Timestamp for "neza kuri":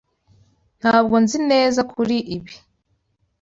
1.51-2.17